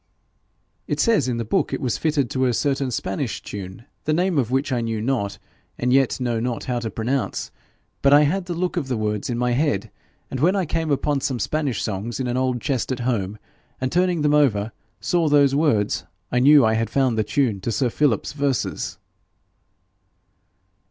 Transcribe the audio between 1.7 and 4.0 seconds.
it was fitted to a certain Spanish tune,